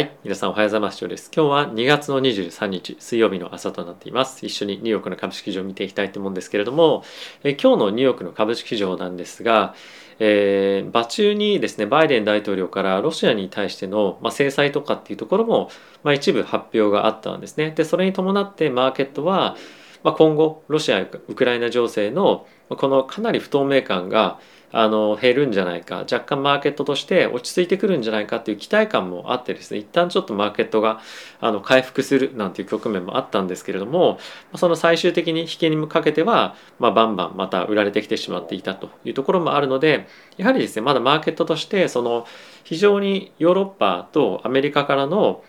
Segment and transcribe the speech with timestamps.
[0.00, 0.16] はい。
[0.24, 0.96] 皆さんおはようございます。
[0.96, 1.30] ジョーです。
[1.30, 4.46] 今日は2月の23日、水曜日の朝となっています。
[4.46, 7.04] 一緒にニューヨークの株式市場を見ていきたいと思うんですけれども、
[7.44, 9.74] え今日のニューヨークの株式市場なんですが、
[10.18, 15.70] えー、場中にですね、バイデン大統領からロシアに対しての、まあ、制裁とかっていうところも、
[16.02, 17.72] まあ、一部発表があったんですね。
[17.72, 19.54] で、それに伴ってマーケットは、
[20.02, 24.38] まあ、今後、ロシア、ウクライナ情勢のこのかなり不透明感が
[24.72, 31.00] あの減るんじゃないか若干マーケットとして落ち着いてくるんじゃないかっていう期待感もあってですね一旦ちょっとマーケットが
[31.40, 34.18] あの回復するなんていう局面もあったんですけれども
[34.54, 42.26] その最終的に引けにかけては、まあ、バンバンまた売られてきてしまっていたというところもあるのでやはりですねまだマーケットとしてその
[42.62, 45.42] 非常にヨーロッパとアメリカからの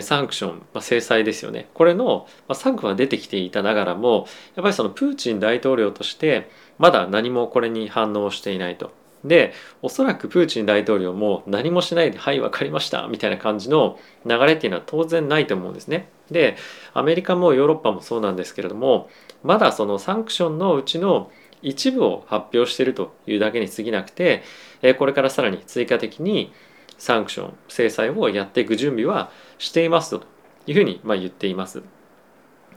[0.00, 8.92] サンクション、まあ、制裁ですよねこれの、まあ、サンクは出てきていたながらもやっぱりそのプーチン大統領としてまだ何もこれに反応していないと。
[9.24, 9.52] で
[9.82, 16.08] おそらくプーチン大統領も何もしないで「はい分かりました」みたいな感じの流れっていうのは当然ないと思うんですね。
[16.30, 16.56] で
[16.94, 19.10] アメリカもヨーロッパもそうなんですけれども
[19.42, 24.42] まだそのサンクションのうちの一部を発表しているというだけに過ぎなくて
[24.98, 26.52] これからさらに追加的に
[26.98, 30.22] サンクション制裁をやっていく準備はしていますと
[30.66, 31.82] いうふうにま言っています。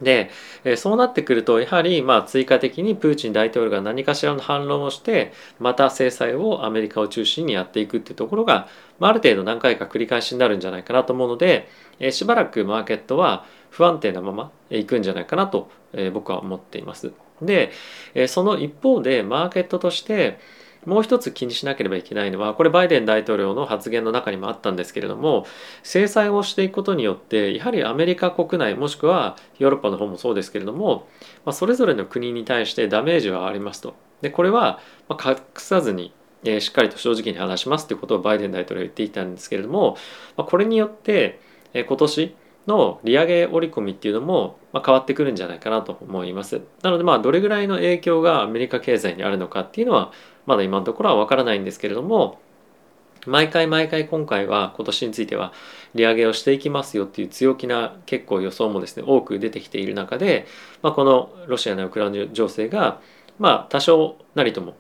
[0.01, 0.31] で
[0.63, 8.67] えそうなってくるとやはりまあ追加的にプーチン大統領が何かしらの反論をしてまた制裁をアメリカを中心にやっていくっていうところが、
[8.99, 17.13] まあ、ある程度何回か繰り返しになるんじゃないかなと思うのでえしばらくマーケットは不安定なままいくんじゃないかなとえ僕は思っています。
[17.41, 17.71] で
[18.13, 20.39] えその一方でマーケットとして
[20.85, 25.45] もう一つ気にしなければいけないのはこれバイデン大統領の発言の中にもあったんですけれども
[25.83, 31.07] 制裁をしていくことによってやはりアメリカ国内もしくはヨーロッパの方もそうですけれども、
[31.45, 33.95] まあ、それぞれの国に対してダメージはありますと。
[34.21, 39.97] でこれは隠さずにえしっかりと正直に話しますということをバイデン大統領は言っていたんですけれども、
[40.37, 41.39] ま、これによって
[41.73, 42.35] え今年
[42.67, 46.61] の利上げ織り込みっていうのも、ま変わってくるんじゃないかなと思います。
[46.83, 50.11] なのでまあどれぐらいの影響がアメリカ経済にあるのかっていうのは
[50.45, 52.39] まだ今のところはわからないんですけれども
[53.27, 55.53] 毎回毎回今回は今年については
[55.93, 60.47] 利上げをしていきますよっていう強気な結構予想もですね多く出てきている中で、
[60.81, 62.99] まあ、このロシアのウクライナ情勢が
[63.37, 64.75] まあ多少なりとも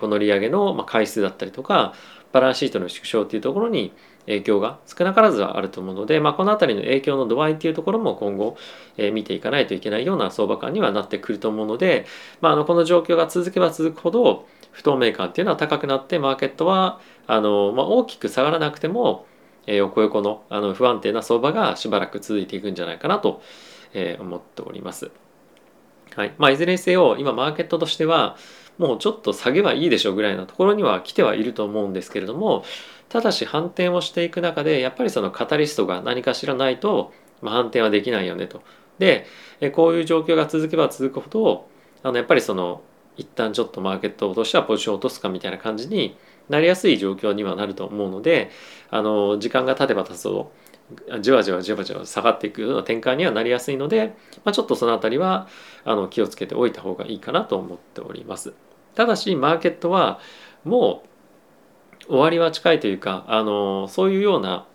[0.00, 1.94] この利上げの回数だったりとか
[2.32, 3.92] バランスシートの縮小っていうところに
[4.28, 8.56] 影響が少なからずはあると思うので、まあ、この辺りの影響の度合いっていうところも今後、
[8.98, 12.06] えー、見ていかないといけないような相場感にはなってくると思うので、
[12.40, 19.26] まあ、あのこの状況が続けば続くほど不透明感っていうのは高くなってマーケットはあの、まあ、大きく下がらなくても、
[19.66, 23.42] えー、横横のあの不安定な相場がしばらく続いていくんじゃないかなと、
[23.94, 25.10] えー、思っております。
[26.14, 28.36] はいまあ、いずれにせよ今マーケットとしては
[28.78, 32.64] もうちょっと下げはいいでしょうぐらいのところには来てはいると思うんですけれども
[33.08, 37.12] ただし反転をしていく中でやっぱりそのカタリストが何かしらないと、
[37.42, 38.62] まあ、反転はできないよねと。
[38.98, 39.26] で
[39.72, 41.68] こういう状況が続けば続くほど
[42.02, 42.82] あのやっぱりその
[43.16, 46.16] 一旦ちょっとマーケットを落としてはポジションを落とすかみたいな感じに
[46.48, 48.50] なりやすい状況にはなると思うので
[48.90, 50.52] あの時間が経てば経つほ
[51.10, 55.48] どじわじわじわじわ下がっていくような展開にはなりやすいので、まあ、ちょっとその辺りは
[55.84, 58.54] あの気をつけておいた方がいいかなと思っております。
[58.98, 60.18] ただしマーケットは
[60.64, 61.04] も
[62.02, 64.66] う終わりは近いというかあのそういうような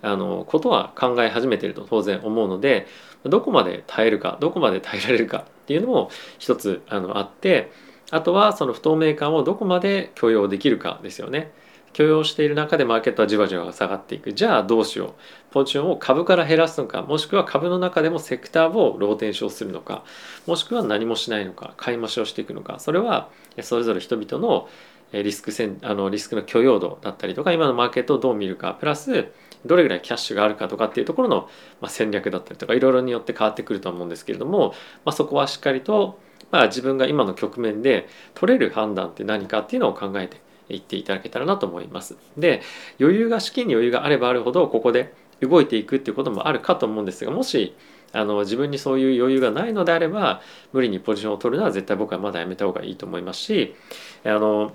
[0.00, 2.86] あのことは考え始めてると当然思うので
[3.24, 7.70] どこまで耐えるかどこまで耐えられるかっていうのも一つあのあって
[8.10, 11.52] あとはその不透明感をどこまで許容できるかですよね。
[11.96, 14.34] 許容している中でマーケットはじわじわ下がっていく。
[14.34, 15.12] じゃあどうしよう。
[15.50, 20.04] ポジションを株から減らすのかもしくは株の中でもセクターをローテンションするのか
[20.46, 22.80] もしくは何もしないのか買い増しをしていくのか。
[22.80, 23.30] それは
[23.62, 24.68] それぞれ人々の
[25.14, 29.28] リスクせんあのリスクの許容度だったりとか今のマーケットをどう見るかプラス
[29.64, 31.48] どれぐらいキャッシュがあるかとかっていうところの、
[31.80, 34.74] ま戦略だったりとかいろいろによって変わってくると思うんですけれども、
[35.06, 36.20] まあ、そこはしっかりと、
[36.50, 40.40] まあ、自分が今の局面で取れる判断って何かっていうのを考えてい
[40.74, 42.16] っていただけたらなと思います。
[42.36, 42.62] で
[43.00, 47.74] 余裕が資金に余裕があればあるほどここで動いていくっていうこともあるかと思うんですがもし
[48.12, 50.40] あの自分にそういう余裕がないのであれば
[50.72, 53.74] 無理にポジションを取るのは絶対僕はまだやめた方がいいと思いますし
[54.24, 54.72] あの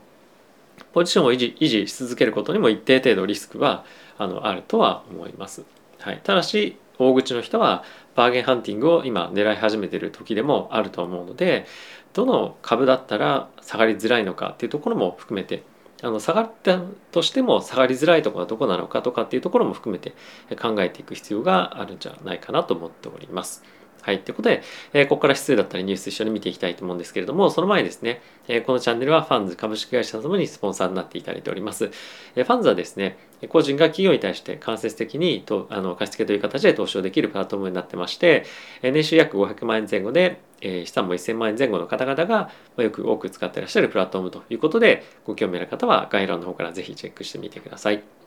[0.93, 3.85] ポジションを維持維持し続けることにも一定程度リスクは
[4.17, 5.63] あのあるとは思います。
[5.99, 7.83] はい、ただし大口の人は
[8.15, 11.65] バーゲンハンティングを今狙い始めてる時でもあると思うので
[12.13, 15.63] どの株だったら下がりづらいのかっていうところも含めて
[16.01, 16.79] あの下がった
[17.11, 20.13] としても下がりづらいところはどこなのかとかっていうところも含めて
[20.55, 23.63] 考えていく必要があるんじゃないかなと思っております。
[24.01, 24.19] はい。
[24.21, 24.63] ということで、
[24.93, 31.91] えー、ここから指数だったりニュース一緒に見ていきたいと思うんですけれども、その前にですね、えー、このチャンネルはファンズ株式会社ともにスポンサーになっていただいております。
[32.35, 38.45] えー、ファンズはですね、個人が企業に対して間接的にとあの貸付という形で投資をできるプラットフォームになってまして、
[38.81, 48.20] え、年収約500万円前後で、えー、資産も1000万円前後の方々が、よく多く使ってらっしゃるプラットフォームということで、ご興味ある方は概要欄の方からぜひチェックしてみてください。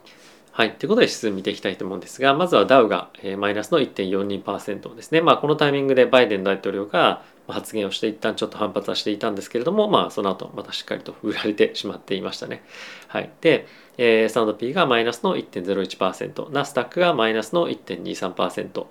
[0.57, 0.75] はい。
[0.75, 5.19] ということで指数見ていきたいと思うんですが、まずはダウがマイナスの1.42%ですね。
[5.19, 12.63] まあ、このタイミングでバイデン大統領が発言をして一旦ちょっと反発はしていたんですけれども、まあ、その後またしっかりと売られてしまっていましたね。
[13.09, 13.29] はい。
[13.41, 13.67] で、
[13.97, 18.85] えー、スタンド P がマイナスの1.01%、ナスダックがマイナスの1.23%、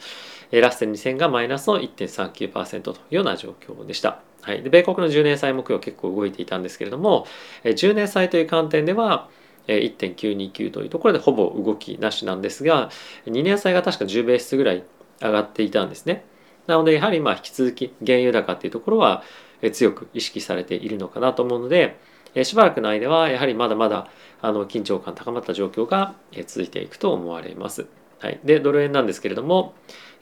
[0.53, 4.21] えー、ラッセン2000がマイナスの1.39%というような状況でした。
[4.43, 4.63] はい。
[4.63, 7.27] で、米国の10年債目標結構動いていたんですけれども、
[7.63, 9.31] えー、10年債という観点では、
[9.67, 12.91] 1.929というところでほぼ動きなしなんですが
[13.27, 14.85] 2年債が確か10ベースぐらい
[15.21, 16.25] 上がっていたんですね
[16.67, 19.23] なのでやはりまあ引き続き原油高っていうところは
[19.73, 21.99] 強く意識されているのかなと思うので
[22.43, 24.09] しばらくの間はやはりまだまだ
[24.43, 26.15] あの緊張感高まった状況が
[26.47, 27.87] 続いていくと思われます。
[28.19, 29.75] はい、でドル円なんですけれども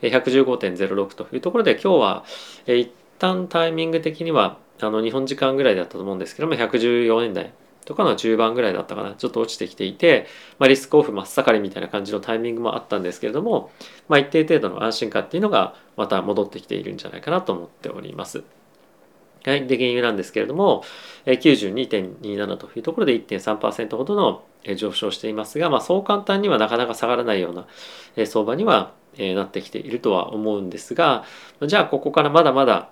[0.02, 2.24] 115.06というところで今日は
[2.66, 7.52] 一旦タイミング的にはあの日本時間ぐらいだったと思うんですけども114円台
[7.84, 10.26] とかの中盤ぐらいだったかなちょっと落ちてきていて、
[10.58, 13.70] まあ、リスクオフ真っ盛りみたいな感じのタイミングもあったんですけれども、
[14.08, 18.44] まあ、一定程度の安心感っていうのがまた戻ってきているんじゃないかなと思っております。
[19.44, 20.84] はい、で原油なんですけれども
[21.26, 24.44] 92.27というところで1.3%ほどの
[24.76, 27.66] 上昇していますが、まあ、そう簡単にはなかなか下がらないような
[28.24, 31.24] 相場にはなってきているとは思うんですが
[31.66, 32.90] じゃあここからまだまだ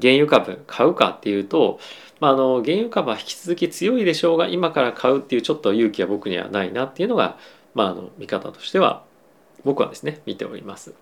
[0.00, 1.80] 原油株買うかっていうと
[2.20, 7.38] まあ、あの原油株は引き続き強いでしょうが今から買うっていうちょっと勇気は僕にはないなっていうのが、
[7.74, 9.04] まあ、あの見方としては
[9.64, 10.94] 僕はですね見ております。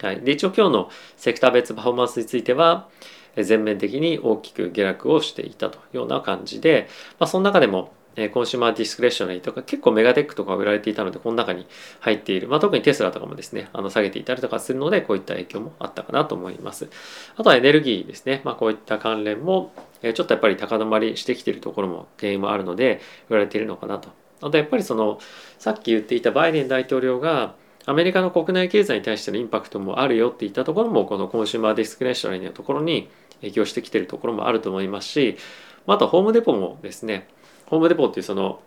[0.00, 2.88] はい、で一応今日のセクター別パフォーマンスについては
[3.36, 6.88] 全面的に大きく下落をしていたというような感じで、
[7.18, 11.66] まあ、その中でもえ consumer discretionary とか結構メガテックとか売られていたのでこの中に
[12.00, 16.88] 入っている、まあ、特にテスラとかもですねあの下げていたりとかするのでこういった影響もあったかなと思います。
[17.36, 19.72] あとはエネルギーですね、まあ、こういった関連も
[20.02, 24.08] えちょっとやっぱり高止まりしてきているところも原因もあるので売られているのかなと。
[24.40, 25.18] あとやっぱりその
[25.58, 27.54] さっき言っていたバイデン大統領が
[27.86, 33.08] アメリカの国内経済に対してのインパクトもあるよって言ったところもこの consumer discretionary のところに
[33.40, 35.38] 影響してきているところもあると思いますし
[35.86, 37.28] あとホームデポもですね
[37.66, 38.60] ホームデポっていうその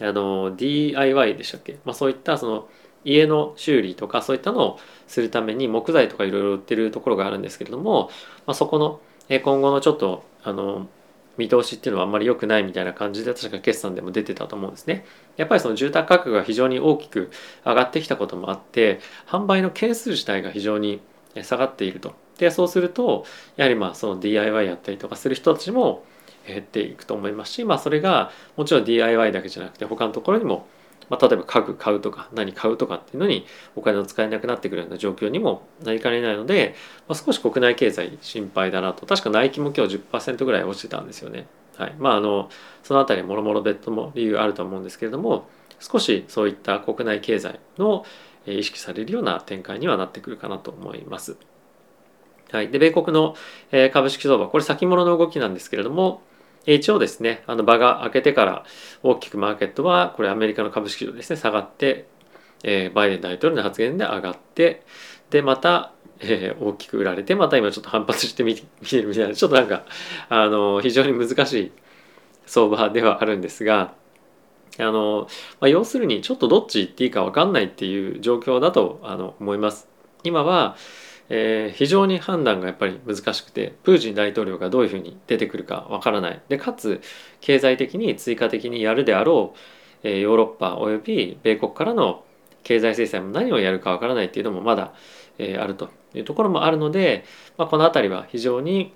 [0.00, 2.68] あの DIY でしたっけ、まあ、そういったその
[3.04, 8.10] 家の修理とかそういったのをするために木材とかいろいろ売ってるところがあるんですけれども、
[8.46, 10.88] まあ、そこの今後のちょっとあの
[11.36, 15.06] 見通しっていうのはあんまり良くないみたいな感じで確か決算でも出てたと思うんですね。
[15.36, 17.30] やっぱりその住宅価格が非常に大きく
[17.64, 21.00] 上がってきたこともあって販売の件数自体が非常に
[21.42, 22.14] 下がっていると。
[22.38, 23.24] でそうすると
[23.56, 26.04] やはりまあその DIY やったりとかする人たちも
[26.50, 30.66] 減っていくと思いますし、まあ、それがもちろん DIY だけじゃなくて他のところにも、
[31.08, 36.74] まあ、例えば家具買うとか何買うとかっていうのにお金を使えなくなってくるような状況にもなりかねないので、
[37.08, 41.46] まあ、少し国内経済心配だなと確かナイキも今日10%ぐらい落ちてたんですよね。
[41.76, 42.50] はいまあ、あの
[42.82, 45.48] その辺りもろもろ別途も理由あると思うんですけれども
[45.78, 48.04] 少しそういった国内経済の
[48.46, 51.36] 意識されるような展開にはなってくるかなと思います。
[52.52, 53.36] はい、で米国の
[53.92, 56.20] 株式相場これ先物の動きなんですけれども
[56.66, 58.64] 一応ですね、あの場が開けてから
[59.02, 62.06] 大きくマーケットは、これアメリカの株式市場ですね、下がって、
[62.62, 64.82] えー、バイデン大統領の発言で上がって、
[65.30, 69.84] で、また、えー、大きく売られて、また今ちょっと反発してみ 見てるみたいな、ちょっとなんか、
[70.28, 71.72] あの、非常に難しい
[72.46, 73.94] 相場ではあるんですが、
[74.78, 75.28] あの、
[75.60, 79.88] まあ、要するにちょっとどっち行っていいか分かんないっていう状況だとあの思います。
[80.24, 80.76] 今は、
[81.32, 86.42] えー、非常に判断がやっぱり難しくてプーチン大統領がどういうふうに出てくるかわからない。
[86.48, 87.00] でかつ
[87.40, 89.58] 経済的に追加的にやるであろう、
[90.02, 92.24] えー、ヨーロッパおよび米国からの
[92.64, 94.92] 経済制裁も何をやるかわからないっていうのもまだ、
[95.38, 97.24] えー、あるというところもあるので、
[97.56, 98.92] まあ、この辺りは非常に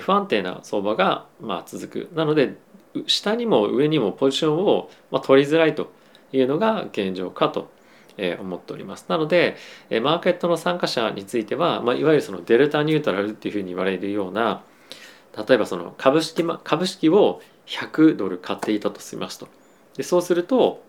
[0.00, 2.14] 不安定な相場がまあ続く。
[2.14, 2.56] なので
[3.08, 5.92] 下にも上にもポジションをまあ取りづらいと
[6.32, 7.73] いうのが現状かと
[8.16, 9.06] え思っております。
[9.08, 9.56] なので、
[9.90, 14.62] えマーケットの参加者については、まあ、いわゆるそのデルタニュートラルっていうふうに言われるような
[15.48, 19.48] 例えばその株式株式を100ドル買っていたとしますと。
[19.96, 20.82] でそうすると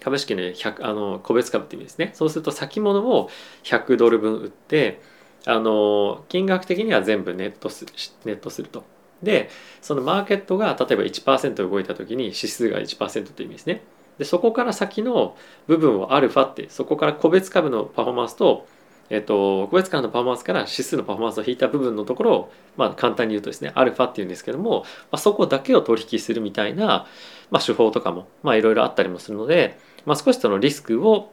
[0.00, 2.12] 株式の1あの個別株って意味ですね。
[2.14, 3.30] そうすると先物を
[3.64, 5.00] 100ドル分売って
[5.46, 7.86] あの金額的には全部ネットす
[8.24, 8.84] ネットすると。
[9.22, 9.48] で
[9.80, 13.82] そのマーケットが例えば1%動いた時に指数が1%という意味ですね。
[14.18, 18.66] でそこから先の部分をアルファってそこから個別株のパフォーマンスと
[19.10, 24.80] えっと、個別間のパフォーマンスから指数のパフォーマンスを引いた部分のところを、まあ、簡単に言うとですねアルファっていうんですけども、
[25.12, 27.06] まあ、そこだけを取引するみたいな、
[27.50, 31.32] まあ、手法とかもいろいろあったりもするので、まあ、少しそのリスクを、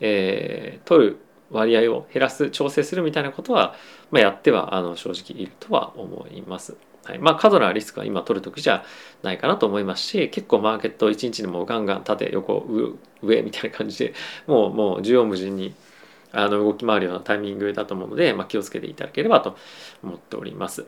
[0.00, 1.18] えー、取る
[1.50, 3.76] 割合を減らす調整するみたいなことは、
[4.10, 6.76] まあ、やってはあの正直いるとは思います。
[7.04, 8.84] はい、まあ過度なリスクは今取る時じゃ
[9.22, 12.64] ないかなと思いますし結構マーケット1日でもガンガン縦横
[13.22, 14.14] 上みたいな感じで
[14.46, 15.74] もうもう縦横無尽に
[16.32, 19.56] あの動き回るようなタイミングだと思うので、まあ、気をつけていただければと
[20.02, 20.86] 思っております。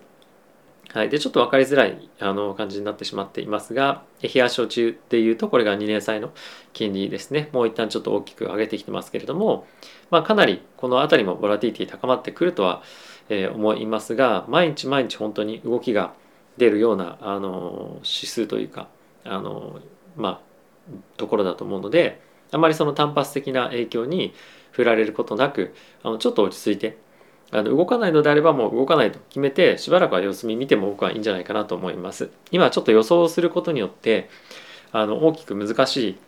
[0.94, 6.32] はい、でちょっと分かりづらいあの感じになってしまっていますが冷や症中でいうとこれが2年債の
[6.72, 7.48] 金利ですね。
[7.52, 9.66] もう一旦ちょっと大きく上げてきてますけれども、
[10.10, 12.82] まあ、かなりこの辺りもボラティティ高まってくるとは、
[13.28, 16.12] え、思いますが毎日毎日本当に動きが
[16.56, 18.88] 出るようなあの指数というか
[19.24, 19.80] あの
[20.16, 20.40] まあ
[21.16, 22.20] ところだと思うので
[22.52, 24.34] あまりその単発的な影響に
[24.72, 26.96] 振られることなくあのちょっと落ち着いて
[27.50, 32.30] あの動かないのであればもう動かないと決めてしばらくは様子見見ても僕はいいんじゃないかなと思います。
[32.50, 34.28] 今ちょっと予想することによって
[34.92, 36.18] あの大きく難しい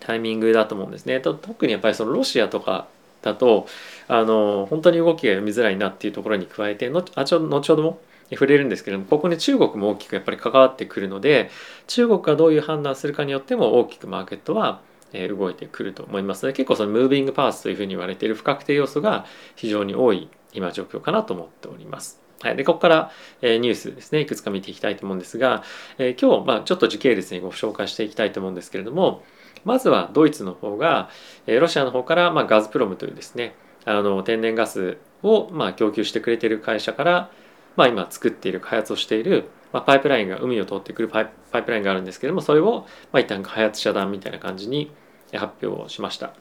[0.00, 1.20] タイミングだと思うんですね。
[1.20, 2.88] 特にやっぱりそのロシアとか
[3.22, 3.66] だと
[4.06, 11.50] あの本当に動きが読みづらいなっていうところに加えてのあちょ後ほども触れるんですけれどもここに中国も大きくやっぱり関わってくるので
[11.86, 14.80] 中国がどういう判断するかによっても大きくマーケットは
[15.12, 19.24] 動いてくると思いますので結構そのムービングパーツというふうに言われている不確定要素が
[19.56, 22.20] 非常に多い今状況かなと思っております。
[22.40, 23.10] はい、でここから、
[23.42, 25.64] えー、ニュースですねいくつか見ていきたいと思うんですが、
[25.98, 29.24] えー、今日、まあ、ちょっと時系列にご紹介していきたいと思うんですけれども
[29.64, 31.08] まずはドイツの方が、
[31.46, 37.30] ロシアの方から、まあ、ガズプロムというですねあの天然ガスを、まあ、供給してくれている会社から、
[37.76, 44.90] まあ、今作っている開発をしている、まあ、パイプラインが海を通ってくるパイパイプラインがあるんですけどもそれを、まあ、一旦開発遮断みたいな感じに
[45.32, 46.32] 発表しました。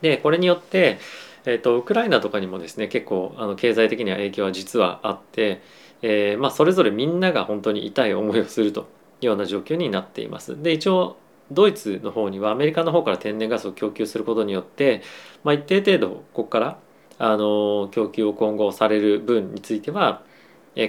[0.00, 0.98] でこれによって、
[1.44, 5.60] えーと、ウクライナとかにもですね結構あの経済的には影響は実はあって、
[6.02, 8.82] えー、まあ、それぞれみんなが本当に痛い思いをすると
[9.20, 10.62] いうような状況になっています。
[10.62, 11.16] で一応
[11.50, 15.02] ドイツの方にはアメリカの方から天然ガスを供給することによって、
[15.44, 16.78] まあ、一定程度ここから
[17.18, 20.22] あの供給を今後される分については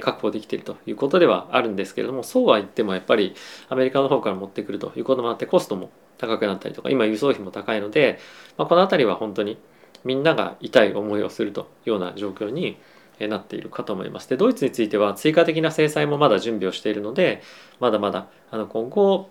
[0.02, 3.34] 確保できているということではあるんですけれどもそうは言ってもやっぱり
[3.70, 5.90] アメリカの方から持ってくるということもあってコストも
[6.20, 8.20] 高くなったりとか今輸送費も高いので、
[8.58, 9.58] まあ、この辺りは本当に
[10.04, 12.78] みんなが痛い思いをするというような状況に
[13.20, 14.30] なっているかと思います。
[14.30, 17.42] でドイツについては追加的な制裁もまだ準備をしているので
[17.80, 19.30] まだまだあの今後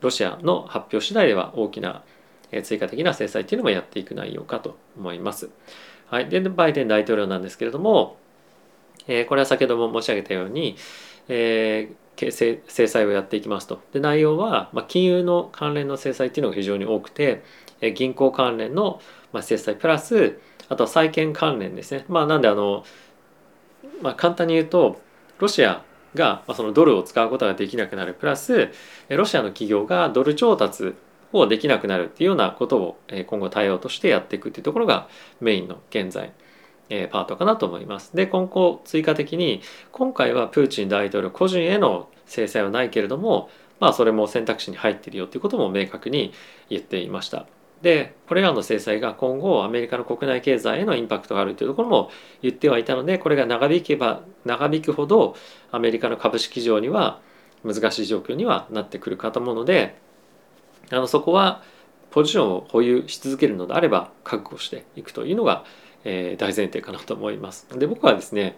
[0.00, 2.02] ロシアの発表次第では大きな
[2.62, 5.50] 追加的な制裁っていうのもやっていく内容かと思います。
[6.08, 8.16] はい、でバイデン大統領なんですけれども、
[9.08, 10.76] えー、これは先ほども申し上げたように、
[11.28, 13.82] えー制裁をやっていきますと。
[13.92, 17.44] で内容は、まあ、金融の関連の制裁っていうのが非常に多くて、
[17.82, 22.06] え銀行関連の、まあ、制裁プラスあとは債券関連ですね。
[22.08, 22.84] まあ、なんであの、
[24.00, 25.00] まあ、簡単に言うと
[25.38, 25.84] ロシア
[26.16, 28.72] がまそのドルを使うことができなくなるプラス
[29.08, 30.94] ロシアの企業がドル調達
[31.32, 35.08] をできなくなるっていうようなことを今後対応としてやっていくっていうところが
[35.40, 36.32] メインの現在
[37.10, 38.14] パートかなと思います。
[38.14, 39.60] で今後追加的に
[39.92, 46.32] 今回はプーチン大統領個人への制裁はないけれどもまあそれも選択肢に入ってるよということも明確に
[46.70, 47.46] 言っていました。
[47.82, 52.10] でこれらの制裁が今後アメリカの国内経済へのインパクトがあるというところも
[52.42, 55.36] 言ってはいたのでこれが長引けば長引くほど
[55.70, 57.20] アメリカの株式市場には
[57.64, 59.98] 難しい状況にはなってくるかと思うので
[60.90, 61.62] あのそこは
[62.10, 65.64] ポジションを保有し続けるのであれば覚悟していくというのが
[66.06, 67.66] えー、大前提かなと思います。
[67.76, 68.56] で僕はですね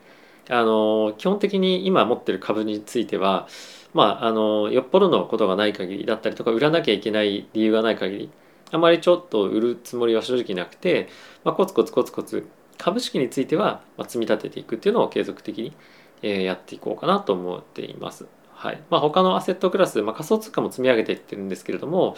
[0.50, 3.48] あの基本的に今持ってる株については
[3.94, 8.30] まああのよっぽどのことがない限りだったりとか売らなきゃいけない理由がない限り
[8.70, 11.08] あまりちょっと売るつもりは正直なくて、
[11.44, 12.46] まあ、コツコツコツコツ
[12.76, 18.26] 株式については積み立てていくっていうのを継続的にやっていこうかなと思っています。
[18.52, 22.16] はいまあ、他のアセットクラス、まあ、仮想通貨も積み上げていってるんですけれども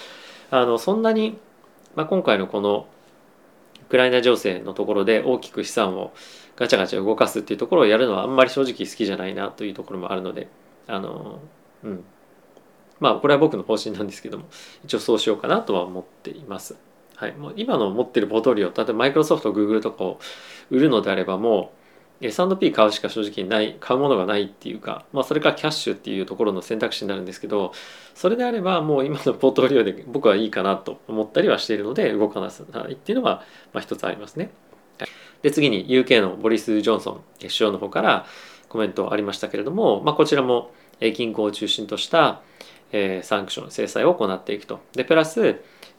[0.51, 1.39] あのそんなに、
[1.95, 2.87] まあ、今回のこの
[3.83, 6.15] ウクライナ情勢のところで大きく資産を
[6.57, 10.49] ガチャガチャ動かすっていうところをやるのはあんまり正直好きじゃないなというところもあるので
[10.87, 11.41] あの
[11.85, 12.05] うん
[13.01, 14.45] まあこれは僕の方針なんですけども
[14.85, 16.77] 一応そうしようかなとは思っています。
[17.17, 20.21] はい、もう今の持ってるポートリオ例えばマイクロソフトグーグルとかを
[20.71, 21.73] 売るのであればも
[22.21, 27.73] う S&P 買うしか正直ない買うものがないっていうか、まあ、それかキャッシュっていうところの選択肢になるんですけど
[28.15, 33.43] それであればもう今のポートリオで僕はいいかなと思ったりはしているので動かないっていうのは
[33.73, 34.51] まあ一つありますね。
[35.43, 38.27] で次に UK のボリス・ジョンソン首相の方から
[38.69, 42.43] コメントありましたけれども、まあ、こちらも銀行を中心とした、
[42.93, 44.81] えー、サンクション制裁を行っていくと。
[44.93, 45.45] でプラスウ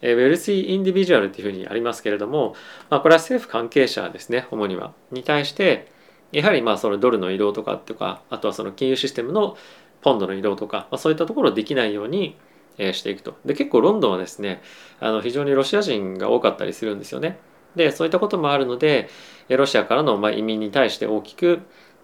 [0.01, 2.55] ェルシー・インディビジュアルっていうふうにありますけれども、
[2.89, 4.93] まあ、これは政府関係者ですね主には。
[5.11, 5.91] に対して
[6.31, 9.57] やはりまあそのドルの移動とかとかあとはその金融システムの
[10.01, 12.37] ポンドの移動とか、まあ、そういったところできないように
[12.77, 13.35] していくと。
[13.45, 14.61] で結構ロンドンはですね
[14.99, 17.37] あの非常にロシア人が多かったりするんですよね。
[17.75, 19.09] でそういったこともあるので
[19.49, 21.61] ロシアからのま移民に対して大きく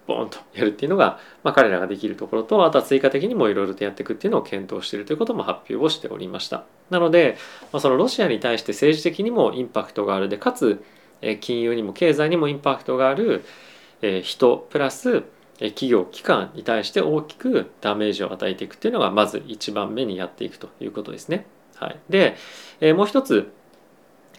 [0.08, 6.64] ボーンとやるっていうのが、まあ、彼らができるところとあとは追加的にもいろいろとやっていくっていうのを検討しているということも発表をしておりました。
[6.90, 7.38] なので、
[7.72, 10.30] まあ、そのロシアに対して政治的にもインパクトがある。
[10.30, 10.84] でかつ
[11.42, 13.44] 金融にも経済にもインパクトがある
[14.24, 15.24] 人プラス
[15.60, 21.48] 企業機関に対して大きくダメージを与えていくっていうのがまず一番目にやっていくということですね。
[21.76, 22.36] はい、で
[22.94, 23.52] もう一つ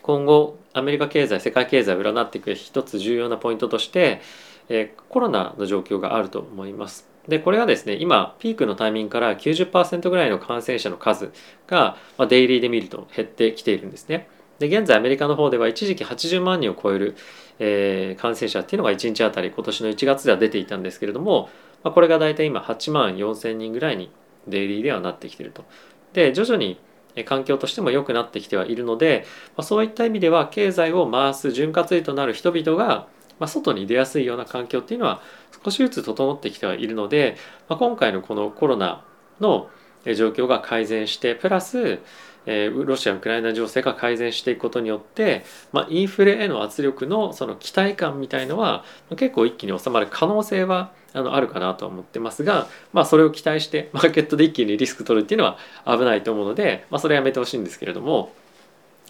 [0.03, 4.21] 今後アメリカ経済世界経済を占っていく一つ重要なポイントとして
[4.69, 7.09] えコロナの状況があると思います。
[7.29, 11.31] でこれはですね今ピークのタイミングから90%ぐらいの感染者の数
[11.67, 14.29] が、まあ、デイリーで見ると減ってきているんですね。
[14.59, 17.17] で現在アメリカの方では一時期80万人を超える、
[17.59, 21.49] えー、感染者っていうのが1日あたり今年の1月では出ていたんですけれども、
[21.85, 24.11] まあ、これが大体今8万4千人ぐらいに
[24.49, 25.65] デイリーではなってきてると。
[26.13, 26.81] で徐々に
[27.25, 33.07] 環境としても良くなってきてはいるので、まあ、そういった意味では経済を回す潤滑油となる人々が
[33.39, 35.23] まあ、外に出やすいような環境っていうのは
[35.65, 37.37] 少しずつ整ってきてはいるので、
[37.69, 39.05] まあ、今回のこのコロナ
[39.41, 39.71] の
[40.05, 41.99] 状況が改善してプラス、
[42.47, 48.85] え、ロシア・ウクライナ情勢が改善していくことによって、まあ、インフレへの圧力のその期待感みたいのは
[49.17, 58.33] 結構一気に収まる可能性はあのあるかなとは思ってますが、まあ、それを期待してマーケットで一気にリスク取るっていうのは危ないと思うので、まあ、それはやめてほしいんですけれども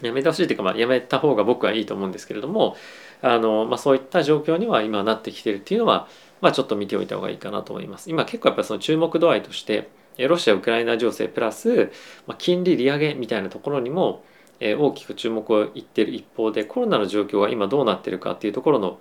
[0.02, 2.76] やめてほしいというか、まあ、やめた方が僕はいいと思うんですけれども
[3.22, 6.08] あの、まあ、そういった状況には今なってきてるっていうのは、
[6.40, 8.10] まあ、ちょっと見ておいた方がいいかなと思います。
[8.10, 11.92] 今結構やっぱりその注目度合いとしてロシア・ウクライナ情勢プラス、
[12.26, 14.24] まあ、金利利上げみたいなところにも
[14.60, 18.98] 大きく注目をいってる一方でコロナの状況が今どうなってるかっていうところの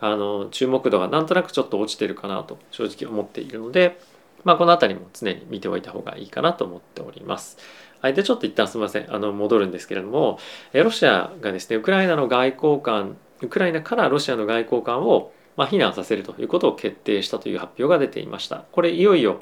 [0.00, 3.98] あの注目度がなんとなくちょっと落ちてるかなと正直思っているので、
[4.44, 7.58] まあ、この辺りも常に見ておいた方がいいかなと思っております。
[8.00, 10.38] はい、でちょっと一旦すみませんあの戻るんですけれども
[10.72, 18.64] ロシアがですねウクライナの外交官ウクライナからロシアの外交官を、ま、避難させるということを決定したという発表が出ていました。
[18.72, 19.40] これいよいよ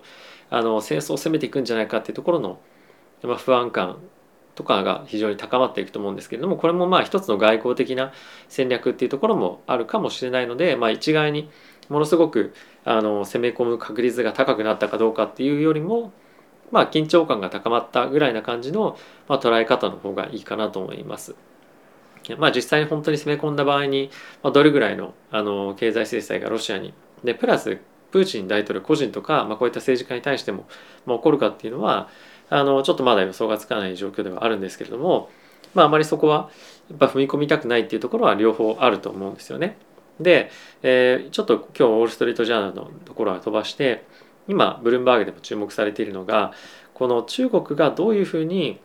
[0.51, 2.61] あの戦争を攻めていくんじゃないかっていうところの、
[3.23, 3.99] まあ、不安感
[4.55, 8.13] とかが非常に高まっていくと思うんですけれどもこれもまあ一つの外交的な
[8.49, 11.51] 戦略っていうところもあるかもしれないので、まあ、一概に
[11.89, 16.13] ものすごくあの攻め込む確率が高くなったかどうかっていうよりも
[16.71, 21.37] まあ緊張感が高まったぐらいな感じの、まあ、捉え方の方がいいかなと思います。
[22.35, 24.11] まあ、実際に本当に攻め込んだ場合に、
[24.43, 27.79] まあ、どれぐらいのあの経済制裁がロシアにでプラス
[28.11, 30.67] プーチン大統領個人とか、まあ、こういった政治家に対しても、
[31.05, 32.09] まあ、起こるかっていうのは
[32.49, 35.31] あのちょっとまだ予想がつかない状況ではあるんですけれども、
[35.75, 36.51] まあ、あまりそこは
[36.89, 39.77] やっぱ踏み込みたくないっていうところは両方あると思うんですよね。
[40.21, 40.51] で、
[40.83, 44.05] えー、ちょっと今日ウォール・ストリート・ジャーナルのところは飛ばして
[44.49, 46.53] 今ブルームバーグでも注目されているのが
[46.95, 48.81] この中国がどういうふうに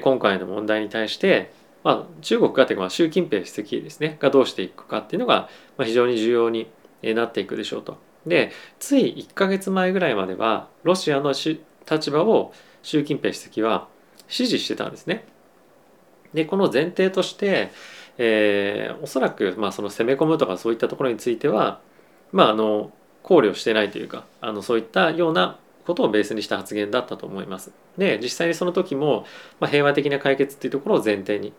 [0.00, 1.52] 今回の問題に対して
[1.84, 5.48] まあ、中国がというか習近平主席ですねがどうしていくかっていうのが
[5.82, 6.68] 非常に重要に
[7.02, 7.98] なっていくでしょうと。
[8.26, 13.88] でつい1か月前ぐらいまではロシアの立場を習近平主席は
[14.28, 15.24] 支持してたんですね。
[16.32, 17.70] でこの前提として、
[18.16, 21.80] えー、おそらく、まあ、その攻め込むとかそういったところについては、
[22.32, 22.92] まあ、あの
[23.22, 27.72] 考慮してないというかあのそういったようなことをベースにした発言だったと思います。
[27.98, 29.26] で実際にその時も、
[29.60, 31.52] まあ、平和的な解決っていうところを前提に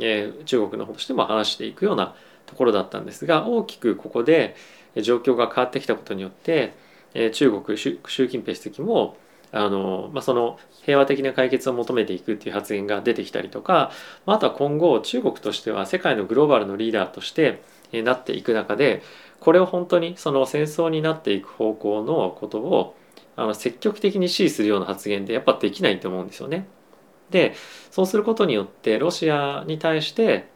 [0.00, 2.14] え中国の方としても話していくような
[2.46, 4.56] ところだったんですが大きくここで
[4.96, 6.74] 状況が変わってきたことによって、
[7.14, 9.16] え中国習近平主席も
[9.52, 13.90] あの、まあ、その平和的な解決を求めていくっていう発言が出てきたりとか
[14.26, 19.02] あとは今後中国としては世界のグローバルのリーダーとしてなっていく中で
[19.40, 22.96] これを本当にその戦争になっていく方向のことを
[23.36, 26.66] あの積極的に支持するような発言でやっぱできないと思うんですよね。
[27.30, 27.54] で
[27.90, 30.48] そうすることによってロシアに対して、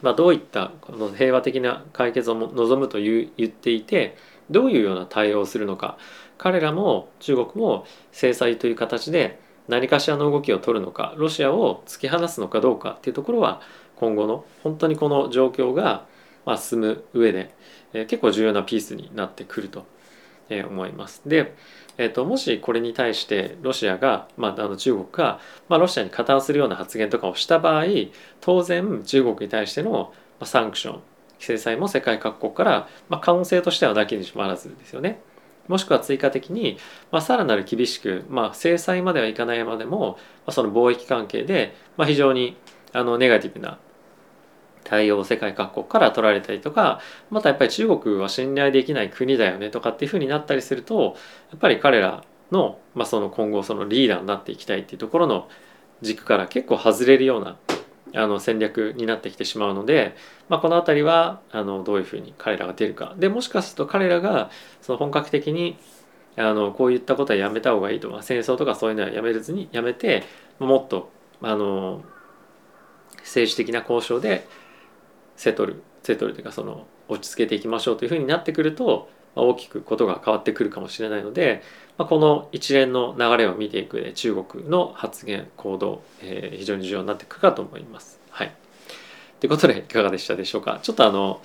[0.00, 4.16] まあ、どういったこの平和的な解決を望むという言っていて
[4.50, 5.98] どういうような対応をするのか。
[6.38, 13.60] 彼らも中国も制裁という形で何かしらの動きを取るのかロシアを突き放すのかどうかっていうところは
[13.94, 16.04] 今後の本当にこの状況が
[16.44, 17.54] ま進む上で、
[17.92, 19.86] え結構重要なピースになってくると。
[20.62, 21.22] 思います。
[21.26, 21.54] で
[21.98, 27.84] えーと、もしこれに対してロシアが、まあ、あの中国が、まあ、ロシアに加担するような発言とかをした場合
[28.40, 30.12] 当然中国に対しての
[30.42, 31.02] サンクション
[31.38, 35.20] 制裁も世界各国から、まあ、可能性としてはだけにしもあらずですよね。
[35.68, 36.78] もしくは追加的に、
[37.10, 42.56] まあ、さらなる厳しく、まあ、制裁まではいかないまでも、まあ、その貿易関係で、まあ、非常に
[42.92, 43.78] あのネガティブな
[44.92, 47.00] 対応を世界各国から取られたりとか
[47.30, 51.16] またやっぱり中国は信頼できない国だよねとかっていうふうになったりすると
[51.50, 55.48] やっぱり彼らの,、まあその今後そのリーダーになっていきたいっていうところの
[56.02, 57.56] 軸から結構外れるような
[58.14, 60.14] あの戦略になってきてしまうので、
[60.50, 63.14] まあ、この辺りはあのどういうふうに彼らが出るか。
[63.16, 64.50] でもしかすると彼らが
[64.82, 65.78] その本格的に
[66.36, 68.10] あのこういったことはやめた方がいいと。
[68.10, 70.24] か戦争とかそういうのはやめずにやめて
[70.58, 72.02] もっとあの
[73.20, 74.46] 政治的な交渉で
[75.42, 81.62] セトルセトルというかその落ち着けていきましょうというふうになってくると大きくことが変わってくるかもしれないので、
[81.98, 88.20] まあ、この一連の流れを見ていくで中国の発言行動、えー、非常に重要になっていくかと思います。
[88.30, 88.54] はい、
[89.40, 90.78] ということでいかがでしたでしょうか？
[90.80, 91.40] ちょっとあの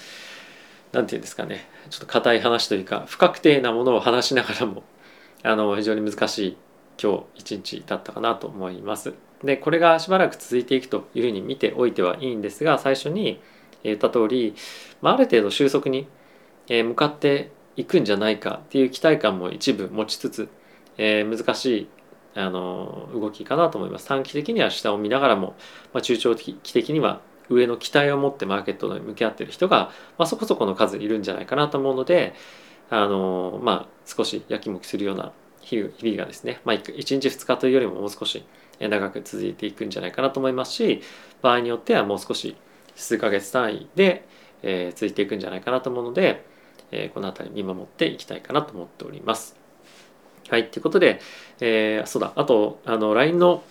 [0.92, 4.84] 何て言うんですかねちょっと硬い話というか不確定なものを話しながらも
[5.42, 6.58] あの非常に難しい
[7.02, 9.16] 今日一日だったかなと思います。
[9.44, 13.40] でこれがしばらく続いていくというふうに見ておいてはいいんですが最初に
[13.88, 14.56] 言った通り、
[15.02, 16.08] まあ、ある程度収束に
[16.70, 20.50] 向かっていくんじゃないかっていう期待感も一部持ちつつ、
[20.98, 21.90] えー、難しい
[22.36, 24.08] あの動きかなと思います。
[24.08, 25.56] 短期的には下を見ながらも、
[25.94, 32.34] まあ、中長期的には上の期待を持ってマーケットに向き合ってる人が、まあ、そこそこの数いるんじゃないかなと思うので
[32.90, 38.46] あのまあ少しやきもきするような日々がですね、まあ、1日2日というよりももう少し
[38.80, 41.02] 長く続いていくんじゃないかなと思いますし
[41.42, 42.56] 場合によってはもう少し
[42.98, 44.28] 数ヶ月単位で、
[44.64, 46.46] えー、続いていくんじゃないかなと思うので、
[46.92, 49.56] えー、この辺り見守っていきたいかなと思っております。
[50.50, 51.20] はい、ということで、
[51.60, 53.64] えー、そうだ、あと、あの、LINE の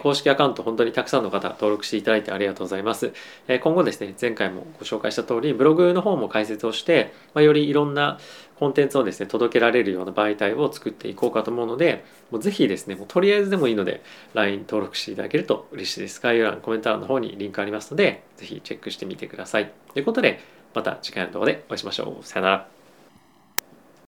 [0.00, 3.12] 公式アカウント本当にたくさんの方登録していただいてありがとうございます。
[3.46, 8.18] 今後ですね、前回もご紹介した通り、ブログの方も解説をして、ま、よりいろんな
[8.58, 16.20] コンテンツをですね、届けられるような媒体を作っていこうかと思うので、もうぜひですね、もうとりあえずでもいいので、LINE 登録していただけると嬉しいです。
[16.20, 19.72] 概要欄、コメント欄の方にリンクありますので、ぜひチェックしてみてください。
[19.92, 20.40] ということで、
[20.72, 22.24] また次回の動画でお会いしましょう。
[22.24, 22.73] さよなら。